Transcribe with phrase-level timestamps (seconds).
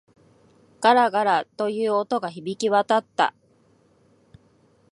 [0.79, 3.35] ガラガラ、という音が響き渡った。